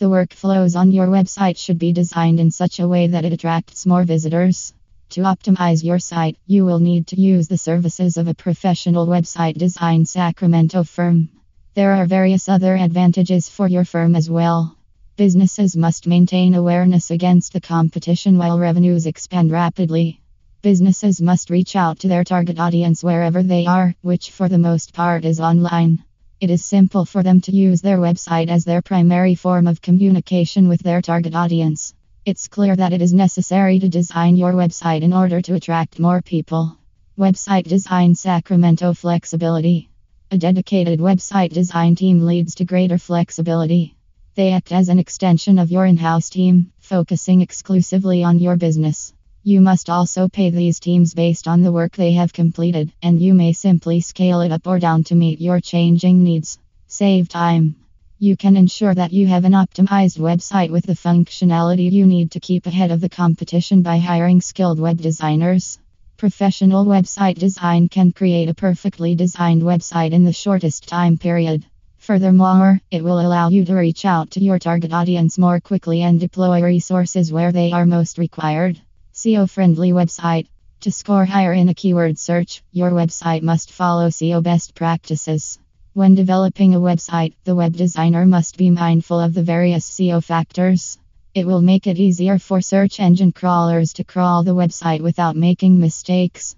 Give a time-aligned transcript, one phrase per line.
[0.00, 3.84] The workflows on your website should be designed in such a way that it attracts
[3.84, 4.72] more visitors.
[5.10, 9.58] To optimize your site, you will need to use the services of a professional website
[9.58, 11.28] design Sacramento firm.
[11.74, 14.74] There are various other advantages for your firm as well.
[15.16, 20.22] Businesses must maintain awareness against the competition while revenues expand rapidly.
[20.62, 24.94] Businesses must reach out to their target audience wherever they are, which for the most
[24.94, 26.02] part is online.
[26.40, 30.68] It is simple for them to use their website as their primary form of communication
[30.68, 31.92] with their target audience.
[32.24, 36.22] It's clear that it is necessary to design your website in order to attract more
[36.22, 36.78] people.
[37.18, 39.90] Website design Sacramento flexibility.
[40.30, 43.94] A dedicated website design team leads to greater flexibility.
[44.34, 49.12] They act as an extension of your in house team, focusing exclusively on your business.
[49.42, 53.32] You must also pay these teams based on the work they have completed, and you
[53.32, 56.58] may simply scale it up or down to meet your changing needs.
[56.88, 57.76] Save time.
[58.18, 62.40] You can ensure that you have an optimized website with the functionality you need to
[62.40, 65.78] keep ahead of the competition by hiring skilled web designers.
[66.18, 71.64] Professional website design can create a perfectly designed website in the shortest time period.
[71.96, 76.20] Furthermore, it will allow you to reach out to your target audience more quickly and
[76.20, 78.78] deploy resources where they are most required.
[79.12, 80.46] SEO friendly website.
[80.82, 85.58] To score higher in a keyword search, your website must follow SEO best practices.
[85.94, 90.96] When developing a website, the web designer must be mindful of the various SEO factors.
[91.34, 95.80] It will make it easier for search engine crawlers to crawl the website without making
[95.80, 96.54] mistakes.